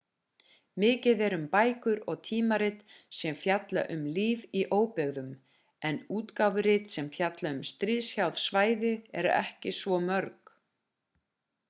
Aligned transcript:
mikið 0.83 1.19
er 1.25 1.33
um 1.35 1.41
bækur 1.55 1.99
og 2.13 2.21
tímarit 2.29 2.79
sem 3.17 3.37
fjalla 3.41 3.83
um 3.95 4.07
líf 4.15 4.47
í 4.61 4.65
óbyggðum 4.77 5.29
en 5.91 5.99
útgáfurit 6.21 6.89
sem 6.95 7.13
fjalla 7.17 7.51
um 7.57 7.63
stríðshrjáð 7.73 8.39
svæði 8.47 8.95
eru 9.21 9.37
ekki 9.45 9.75
svo 9.83 10.01
mörg 10.09 10.55